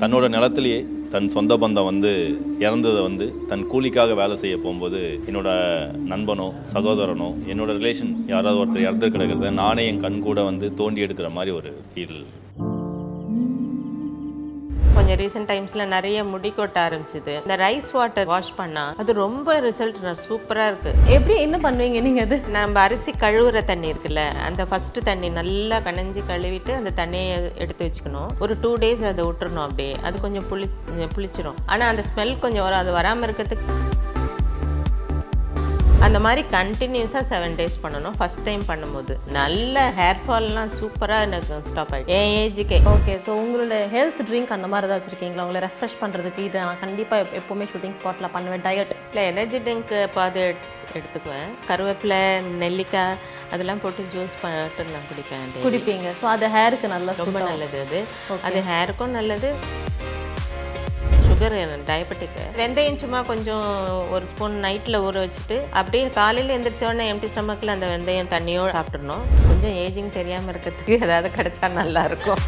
[0.00, 0.80] தன்னோட நிலத்திலேயே
[1.12, 2.10] தன் சொந்த பந்தம் வந்து
[2.58, 5.48] இறந்ததை வந்து தன் கூலிக்காக வேலை செய்ய போகும்போது என்னோட
[6.06, 11.30] நண்பனோ சகோதரனோ என்னோட ரிலேஷன் யாராவது ஒருத்தர் இறந்து கிடக்கிறத நானே என் கண் கூட வந்து தோண்டி எடுக்கிற
[11.30, 12.20] மாதிரி ஒரு ஃபீல்
[14.98, 17.34] கொஞ்சம் ரீசெண்ட் டைம்ஸ்ல நிறைய முடி கொட்ட ஆரம்பிச்சுது.
[17.42, 19.98] இந்த ரைஸ் வாட்டர் வாஷ் பண்ணா அது ரொம்ப ரிசல்ட்
[20.28, 20.92] சூப்பரா இருக்கு.
[21.16, 22.36] எப்படி என்ன பண்ணுவீங்க நீங்க அது?
[22.56, 28.30] நம்ம அரிசி கழுவுற தண்ணி இருக்குல்ல அந்த ஃபர்ஸ்ட் தண்ணி நல்லா கனைஞ்சு கழுவிட்டு அந்த தண்ணியை எடுத்து வச்சுக்கணும்.
[28.44, 29.94] ஒரு டூ டேஸ் அதை விட்டுறணும் அப்படியே.
[30.08, 30.68] அது கொஞ்சம் புளி
[31.16, 31.60] புளிச்சிரும்.
[31.66, 33.87] ஆனா அந்த ஸ்மெல் கொஞ்சம் வரும் அது வராம இருக்கிறதுக்கு
[36.06, 38.14] அந்த மாதிரி கண்டினியூஸாக செவன் டேஸ் பண்ணணும்.
[38.18, 39.14] ஃபர்ஸ்ட் டைம் பண்ணும்போது.
[39.38, 44.68] நல்ல ஹேர் ஃபால்லாம் சூப்பராக எனக்கு ஸ்டாப் ஆகிடுச்சு என் ஏஜுக்கே ஓகே ஸோ உங்களோட ஹெல்த் ட்ரிங்க் அந்த
[44.72, 45.44] மாதிரி ஏதாவது வச்சிருக்கீங்களா?
[45.46, 48.64] உங்களை ரெஃப்ரெஷ் பண்ணுறதுக்கு இதை நான் கண்டிப்பாக எப்போவுமே ஷூட்டிங் ஸ்பாட்டில் பண்ணுவேன்.
[48.68, 50.44] டயட் இல்லை எனர்ஜி ட்ரிங்க் பாது
[50.98, 51.50] எடுத்துக்குவேன்.
[51.70, 52.22] கருவேப்பிலை
[52.62, 53.18] நெல்லிக்காய்
[53.54, 55.44] அதெல்லாம் போட்டு ஜூஸ் பண்ணிட்டு நான் குடிப்பேன்.
[55.66, 56.08] குடிப்பீங்க.
[56.20, 58.00] ஸோ அது ஹேருக்கு நல்லா ரொம்ப நல்லது அது.
[58.48, 59.50] அது ஹேருக்கும் நல்லது.
[61.40, 63.66] சுகர் டயபெட்டிக்கு வெந்தயம் சும்மா கொஞ்சம்
[64.10, 69.76] ஒரு ஸ்பூன் நைட்டில் ஊற வச்சுட்டு அப்படியே காலையில் எந்திரிச்சோடனே எம்டி ஸ்டமக்கில் அந்த வெந்தயம் தண்ணியோடு சாப்பிட்றணும் கொஞ்சம்
[69.84, 72.42] ஏஜிங் தெரியாமல் இருக்கிறதுக்கு ஏதாவது கிடைச்சா நல்லாயிருக்கும்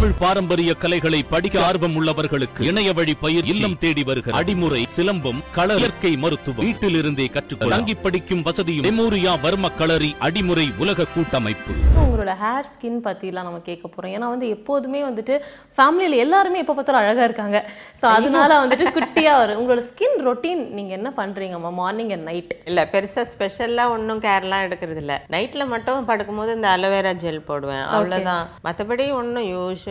[0.00, 5.76] தமிழ் பாரம்பரிய கலைகளை படிக்க ஆர்வம் உள்ளவர்களுக்கு இணைய வழி பயிர் இல்லம் தேடி வருகிற அடிமுறை சிலம்பம் கள
[5.82, 11.74] இயற்கை மருத்துவம் வீட்டிலிருந்தே கற்றுக்கொள்ள தங்கி படிக்கும் வசதியும் மெமோரியா வர்ம களரி அடிமுறை உலக கூட்டமைப்பு.
[12.04, 15.36] உங்களோட ஹேர் ஸ்கின் பற்றிலாம் நம்ம கேட்க போகிறோம் ஏன்னா வந்து எப்போதுமே வந்துட்டு
[15.76, 17.60] ஃபேமிலியில் எல்லாருமே எப்போ பார்த்தாலும் அழகாக இருக்காங்க.
[18.00, 19.60] ஸோ அதனால வந்துட்டு குட்டியாக வரும்.
[19.60, 25.02] உங்களோட ஸ்கின் ரொட்டீன் நீங்கள் என்ன பண்ணுறீங்கம்மா மார்னிங் அண்ட் நைட் இல்லை பெருசாக ஸ்பெஷலாக ஒன்றும் கேர்லாம் எடுக்கிறது
[25.04, 27.86] இல்லை நைட்டில் மட்டும் படுக்கும்போது இந்த அலோவேரா ஜெல் போடுவேன்.
[27.94, 29.86] அவ்வளோதான் மற்றபடி ஒன்றும் யூஸ்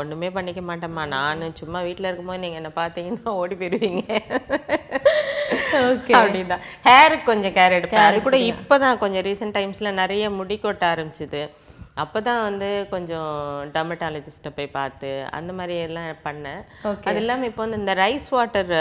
[0.00, 1.04] ஒன்றுமே பண்ணிக்க மாட்டேம்மா.
[1.14, 4.04] நான் சும்மா வீட்டில் இருக்கும்போது நீங்கள் என்ன பார்த்தீங்கன்னா ஓடி போயிடுவீங்க
[5.76, 6.14] Okay.
[6.18, 6.64] அப்படிதான்.
[6.86, 8.06] ஹேருக்கு கொஞ்சம் கேர் எடுப்பேன்.
[8.08, 11.40] அது கூட இப்போ தான் கொஞ்சம் ரீசெண்ட் டைம்ஸில் நிறைய முடி கொட்ட ஆரம்பிச்சுது.
[12.02, 13.32] அப்போ தான் வந்து கொஞ்சம்
[13.74, 16.60] டர்மட்டாலஜிஸ்ட்டை போய் பார்த்து அந்த மாதிரி எல்லாம் பண்ணேன்.
[17.08, 18.72] அது இல்லாமல் இப்போ வந்து இந்த ரைஸ் வாட்டர்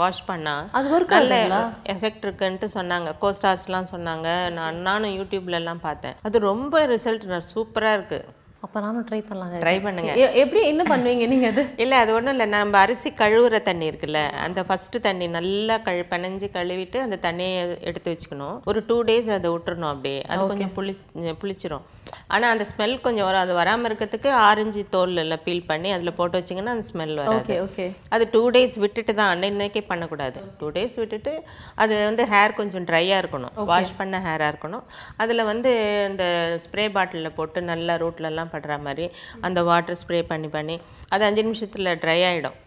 [0.00, 1.58] வாஷ் பண்ணா அது நல்ல?
[1.94, 3.10] எஃபெக்ட் இருக்குன்ட்டு சொன்னாங்க.
[3.24, 4.28] கோஸ்டார்ஸ்லாம் சொன்னாங்க.
[4.58, 6.16] நான் நானும் யூடியூப்ல எல்லாம் பார்த்தேன்.
[6.28, 8.20] அது ரொம்ப ரிசல்ட் சூப்பராக இருக்கு.
[8.64, 10.12] அப்போ நானும் ட்ரை பண்ணலாங்க ட்ரை பண்ணுங்க.
[10.42, 11.62] எப்படி என்ன பண்ணுவீங்க நீங்கள் அது?
[11.84, 12.46] இல்லை அது ஒன்றும் இல்லை.
[12.54, 18.12] நம்ம அரிசி கழுவுற தண்ணி இருக்குல்ல அந்த ஃபர்ஸ்ட் தண்ணி நல்லா கழு பனைஞ்சு கழுவிட்டு அந்த தண்ணியை எடுத்து
[18.12, 18.56] வச்சுக்கணும்.
[18.72, 20.20] ஒரு டூ டேஸ் அதை விட்டுறணும் அப்படியே.
[20.30, 20.94] அது கொஞ்சம் புளி
[21.42, 21.86] புளிச்சிரும்.
[22.34, 26.38] ஆனால் அந்த ஸ்மெல் கொஞ்சம் வரும் அது வராமல் இருக்கிறதுக்கு ஆரஞ்சு தோல் எல்லாம் பீல் பண்ணி அதில் போட்டு
[26.38, 27.36] வச்சிங்கன்னா அந்த ஸ்மெல் வராது.
[27.40, 30.38] ஓகே ஓகே அது டூ டேஸ் விட்டுட்டு தான் அன்னைக்கே பண்ணக்கூடாது.
[30.60, 31.34] டூ டேஸ் விட்டுட்டு
[31.82, 33.54] அது வந்து ஹேர் கொஞ்சம் ட்ரையாக இருக்கணும்.
[33.72, 34.86] வாஷ் பண்ண ஹேராக இருக்கணும்.
[35.24, 35.72] அதில் வந்து
[36.12, 36.24] இந்த
[36.66, 39.06] ஸ்ப்ரே பாட்டிலில் போட்டு நல்லா ரூட்லலாம் படுற மாதிரி
[39.40, 40.76] அந்த வாட்டர் ஸ்ப்ரே பண்ணி பண்ணி
[41.12, 42.58] அது அஞ்சு நிமிஷத்தில் ட்ரை ஆகிடும்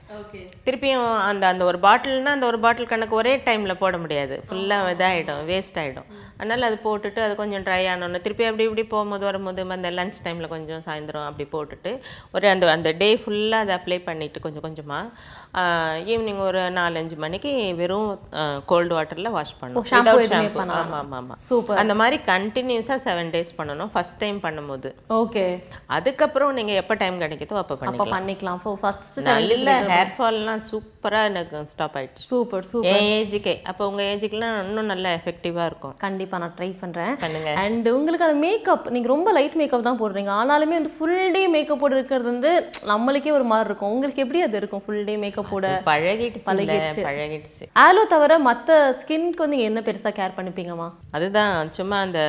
[0.67, 4.37] திருப்பியும் அந்த அந்த ஒரு பாட்டில்னா அந்த ஒரு பாட்டில் கணக்கு ஒரே டைமில் போட முடியாது.
[4.47, 6.09] ஃபுல்லாக இதாகிடும் வேஸ்ட் ஆகிடும்
[6.39, 10.51] அதனால் அது போட்டுட்டு அது கொஞ்சம் ட்ரை ஆனோன்னு திருப்பி அப்படி இப்படி போகும்போது வரும்போது அந்த லஞ்ச் டைமில்
[10.53, 11.91] கொஞ்சம் சாயந்தரம் அப்படி போட்டுட்டு
[12.35, 18.09] ஒரு அந்த அந்த டே ஃபுல்லாக அதை அப்ளை பண்ணிவிட்டு கொஞ்சம் கொஞ்சமாக ஈவினிங் ஒரு நாலஞ்சு மணிக்கு வெறும்
[18.71, 19.87] கோல்டு வாட்டரில் வாஷ் பண்ணணும்.
[19.91, 20.25] Shampoo.
[20.57, 24.91] பண்ண ஆமாம் ஆமாம் ஆமாம் சூப்பர் அந்த மாதிரி கண்டினியூஸாக செவன் டேஸ் பண்ணணும் ஃபர்ஸ்ட் டைம் பண்ணும்போது.
[25.21, 25.45] ஓகே
[25.97, 28.15] அதுக்கப்புறம் நீங்கள் எப்போ டைம் கிடைக்குதோ அப்போ பண்ணிக்கலாம்.
[28.17, 28.59] பண்ணிக்கலாம்.
[28.65, 32.23] ஃபோ ஃபர்ஸ்ட் நல்ல ஹேர் ஃபால்லாம் சூப்பராக எனக்கு ஸ்டாப் ஆயிடுச்சு.
[32.31, 33.53] சூப்பர் சூப்பர் என் ஏஜுக்கே.
[33.71, 35.95] அப்போ உங்கள் ஏஜுக்குலாம் இன்னும் நல்லா எஃபெக்டிவாக இருக்கும்.
[36.05, 37.13] கண்டிப்பா நான் ட்ரை பண்றேன்.
[37.23, 37.51] பண்ணுங்க.
[37.63, 40.31] அண்ட் உங்களுக்கு அந்த மேக்கப் நீங்க ரொம்ப லைட் மேக்கப் தான் போடுறீங்க.
[40.41, 42.51] ஆனாலுமே வந்து ஃபுல் டே மேக்கப் போட்டு இருக்கிறது வந்து
[42.91, 43.91] நம்மளுக்கே ஒரு மாதிரி இருக்கும்.
[43.91, 45.81] உங்களுக்கு எப்படி அது இருக்கும் ஃபுல் டே மேக்கப் போட?
[45.85, 47.03] பழகிடுச்சு பழகிடுச்சு.
[47.09, 47.65] பழகிடுச்சு.
[47.85, 50.89] ஆலோ தவிர மத்த ஸ்கின்க்கு வந்து என்ன பெருசா கேர் பண்ணிப்பீங்கம்மா?
[51.11, 52.21] அதுதான் சும்மா அந்த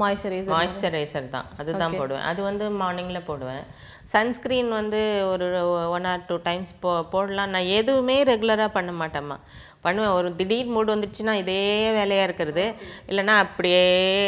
[0.00, 1.46] மாய்ஸ்சரைசர் மாய்ஸ்சரைசர் தான்.
[1.58, 2.26] அதுதான் போடுவேன்.
[2.30, 3.64] அது வந்து மார்னிங்கில் போடுவேன்.
[4.12, 5.00] சன்ஸ்க்ரீன் வந்து
[5.32, 5.46] ஒரு
[5.90, 7.52] ஒன் ஆர் டூ டைம்ஸ் போ போடலாம்.
[7.54, 9.36] நான் எதுவுமே ரெகுலராக பண்ண மாட்டேம்மா.
[9.84, 10.14] பண்ணுவேன்.
[10.18, 11.60] ஒரு திடீர் மூடு வந்துச்சுன்னா இதே
[11.98, 12.64] வேலையாக இருக்கிறது.
[13.10, 13.84] இல்லைன்னா அப்படியே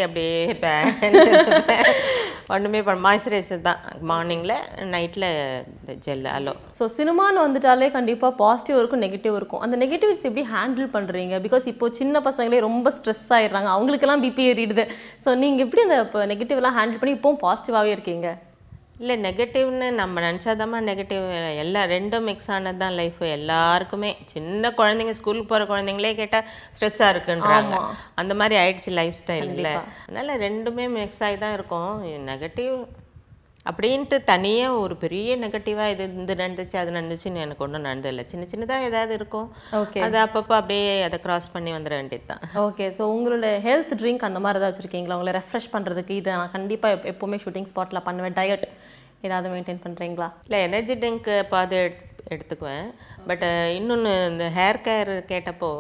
[0.06, 0.36] அப்படியே
[2.54, 3.80] ஒன்றுமே பண்ண மாய்ஸ்சரைசர் தான்.
[4.10, 4.56] மார்னிங்கில்
[4.94, 5.28] நைட்டில்
[5.80, 9.62] இந்த ஜெல் அலோ ஸோ சினிமான்னு வந்துட்டாலே கண்டிப்பாக பாசிட்டிவ் இருக்கும் நெகட்டிவ் இருக்கும்.
[9.66, 13.70] அந்த நெகட்டிவ்ஸ் எப்படி ஹேண்டில் பண்ணுறீங்க பிகாஸ் இப்போ சின்ன பசங்களே ரொம்ப ஸ்ட்ரெஸ் ஆயிடுறாங்க.
[13.76, 14.86] அவங்களுக்கெல்லாம் பிபி ஏறிடுது.
[15.26, 15.98] ஸோ நீங்கள் எப்படி அந்த
[16.32, 18.30] நெகட்டிவ்லாம் ஹேண்டில் பண்ணி இப்போவும் பாசிட்டிவாகவே இருக்கீங்க?
[19.03, 21.25] இல்லை நெகட்டிவ்னு நம்ம நினச்சாதாம்மா நெகட்டிவ்
[21.63, 24.10] எல்லாம் ரெண்டும் மிக்ஸ் ஆனது தான் லைஃப் எல்லாருக்குமே.
[24.33, 27.75] சின்ன குழந்தைங்க ஸ்கூலுக்கு போகிற குழந்தைங்களே கேட்டால் ஸ்ட்ரெஸ்ஸாக இருக்குன்றாங்க.
[28.22, 29.75] அந்த மாதிரி ஆயிடுச்சு லைஃப் ஸ்டைல் இல்லை
[30.07, 31.95] அதனால் ரெண்டுமே மிக்ஸ் ஆகி தான் இருக்கும்.
[32.33, 32.77] நெகட்டிவ்
[33.70, 38.24] அப்படின்ட்டு தனியாக ஒரு பெரிய நெகட்டிவாக இது இது நடந்துச்சு அது நடந்துச்சுன்னு எனக்கு ஒன்றும் நடந்ததில்லை.
[38.32, 39.48] சின்ன சின்னதாக ஏதாவது இருக்கும்.
[39.80, 42.42] ஓகே அது அப்பப்போ அப்படியே அதை கிராஸ் பண்ணி வந்துட வேண்டியது தான்.
[42.66, 45.18] ஓகே ஸோ உங்களோட ஹெல்த் ட்ரிங்க் அந்த மாதிரி ஏதாவது வச்சுருக்கீங்களா?
[45.18, 48.36] உங்களை ரெஃப்ரெஷ் பண்ணுறதுக்கு இதை நான் கண்டிப்பாக எப்போவுமே ஷூட்டிங் ஸ்பாட்டில் பண்ணுவேன்.
[48.41, 48.66] டயட்
[49.26, 51.80] ஏதாவது மெயின்டைன் பண்ணுறீங்களா இல்லை எனர்ஜி ட்ரிங்க் பாது
[52.34, 52.89] எடுத்துக்குவேன்.
[53.28, 53.45] பட்
[53.78, 55.71] இன்னொன்று இந்த ஹேர் கேர் கேட்டப்போ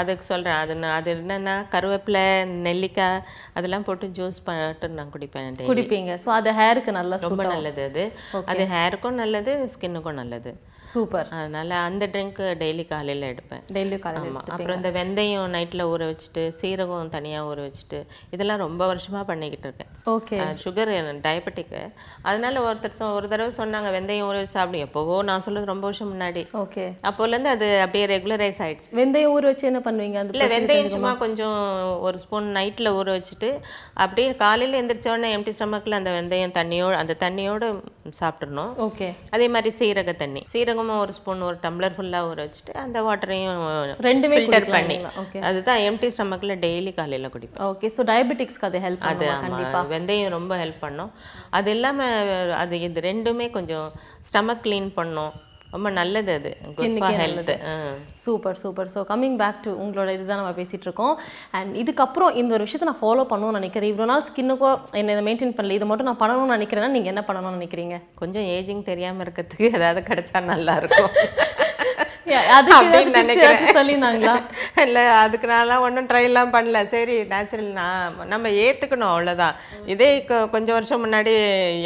[0.00, 2.24] அதுக்கு சொல்கிறேன் அது அது என்னென்னா கருவேப்பிலை
[2.68, 3.22] நெல்லிக்காய்
[3.58, 5.60] அதெல்லாம் போட்டு ஜூஸ் போட்டு நான் குடிப்பேன்.
[5.72, 6.14] குடிப்பீங்க.
[6.24, 8.06] ஸோ அது ஹேருக்கு நல்லா ரொம்ப நல்லது அது.
[8.54, 10.52] அது ஹேருக்கும் நல்லது ஸ்கின்னுக்கும் நல்லது.
[10.90, 13.64] சூப்பர் அதனால அந்த ட்ரிங்க் டெய்லி காலையில் எடுப்பேன்.
[13.76, 17.98] டெய்லி காலையில் ஆமாம் அப்புறம் இந்த வெந்தயம் நைட்டில் ஊற வச்சுட்டு சீரகம் தனியாக ஊற வச்சுட்டு
[18.34, 19.90] இதெல்லாம் ரொம்ப வருஷமாக பண்ணிக்கிட்டு இருக்கேன்.
[20.14, 20.92] ஓகே சுகர்
[21.26, 21.82] டயபெட்டிக்கு
[22.28, 24.80] அதனால ஒருத்தர் ஒரு தடவை சொன்னாங்க வெந்தயம் ஊற வச்சு சாப்பிடு.
[24.86, 26.42] எப்போவோ நான் சொல்றது ரொம்ப வருஷம் முன்னாடி.
[26.62, 26.84] ஓகே.
[27.10, 28.90] அப்போலேருந்து அது அப்படியே ரெகுலரைஸ் ஆயிடுச்சு.
[29.00, 30.18] வெந்தயம் ஊற வச்சு என்ன பண்ணுவீங்க?
[30.22, 31.58] அந்த இல்லை வெந்தயம் சும்மா கொஞ்சம்
[32.08, 33.50] ஒரு ஸ்பூன் நைட்டில் ஊற வச்சுட்டு
[34.04, 37.64] அப்படியே காலையில் எந்திரிச்ச உடனே எம்டி ஸ்டமக்கில் அந்த வெந்தயம் தண்ணியோட அந்த தண்ணியோட
[38.20, 39.08] சாப்பிட்றணும் ஓகே.
[39.36, 40.42] அதே மாதிரி சீரக தண்ணி.
[40.52, 43.60] சீரகமும் ஒரு ஸ்பூன் ஒரு டம்ளர் ஃபுல்லாக ஊற வச்சுட்டு அந்த வாட்டரையும்
[44.08, 44.96] ரெண்டுமே ஃபில்டர் பண்ணி.
[45.50, 47.64] அதுதான் எம்டி ஸ்டமக்கில் டெய்லி காலையில் குடிப்பேன்.
[47.70, 47.90] ஓகே.
[47.96, 51.12] ஸோ டயபெட்டிக்ஸ்க்கு அது ஹெல்ப் அது ஆமா, வெந்தயம் ரொம்ப ஹெல்ப் பண்ணும்.
[51.58, 53.88] அது இல்லாமல் அது இது ரெண்டுமே கொஞ்சம்
[54.30, 55.34] ஸ்டமக் க்ளீன் பண்ணும்.
[55.74, 56.50] ரொம்ப நல்லது அது.
[57.20, 57.52] Health
[58.22, 58.88] super super.
[58.94, 61.14] So coming back to உங்களோட இதுதான் நம்ம பேசிட்டு இருக்கோம்.
[61.58, 63.90] அண்ட் இதுக்கப்புறம் இந்த ஒரு விஷயத்தை நான் ஃபாலோ பண்ணணும்னு நினைக்கிறேன்.
[63.92, 64.70] இவ்வளோ நாள் ஸ்கின்னுக்கோ
[65.00, 65.78] என்ன இதை மெயின்டைன் பண்ணல.
[65.78, 67.98] இது மட்டும் நான் பண்ணணும்னு நினைக்கிறேன்னா நீங்கள் என்ன பண்ணணும்னு நினைக்கிறீங்க?
[68.22, 71.12] கொஞ்சம் ஏஜிங் தெரியாம இருக்கிறதுக்கு ஏதாவது கிடைச்சா நல்லா இருக்கும்.
[71.18, 71.47] Yeah, அதுக்கு
[72.78, 74.44] அப்படின்னு நினைக்கிறேன்.
[74.84, 76.82] இல்லை அதுக்கு நான்லாம் ஒன்றும் ட்ரைலாம் பண்ணல.
[76.94, 79.56] சரி நேச்சுரல் நான் நம்ம ஏற்றுக்கணும் அவ்வளோதான்
[79.94, 80.10] இதே
[80.54, 81.34] கொஞ்சம் வருஷம் முன்னாடி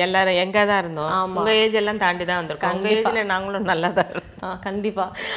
[0.07, 1.13] எல்லாரும் எங்கே தான் இருந்தோம்?
[1.39, 2.77] உங்கள் ஏஜ் எல்லாம் தாண்டி தான் வந்திருக்கோம்.
[2.79, 4.11] உங்கள் ஏஜில் நாங்களும் நல்லா தான்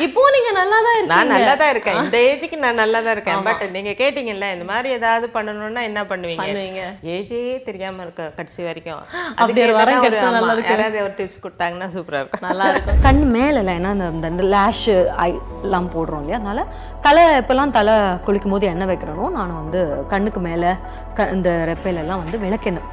[0.06, 1.98] இப்போ நீங்க நல்லா தான் நான் நல்லா தான் இருக்கேன்.
[2.06, 3.44] இந்த ஏஜுக்கு நான் நல்லா தான் இருக்கேன்.
[3.48, 6.46] பட் நீங்க கேட்டீங்கல்ல இந்த மாதிரி ஏதாவது பண்ணணும்னா என்ன பண்ணுவீங்க?
[6.48, 6.84] பண்ணுவீங்க.
[7.16, 9.04] ஏஜே தெரியாம இருக்க கடைசி வரைக்கும்.
[9.40, 9.76] அதுக்கு ஒரு
[10.06, 12.46] கிடைச்சா நல்லா ஆமா, யாராவது ஒரு டிப்ஸ் கொடுத்தாங்கன்னா சூப்பரா இருக்கும்.
[12.50, 13.00] நல்லா இருக்கும்.
[13.08, 13.64] கண் மேலே
[14.56, 14.88] லேஷ்
[15.28, 15.32] ஐ
[15.62, 16.40] எல்லாம் போடுறோம் இல்லையா?
[16.40, 16.70] அதனால்
[17.02, 17.96] தலை எப்போல்லாம் தலை
[18.26, 20.72] குளிக்கும் போது எண்ணெய் வைக்கிறனோ நான் வந்து கண்ணுக்கு மேலே
[21.18, 22.88] க இந்த ரெப்பையிலெல்லாம் வந்து விளக்கெண்ணெய்.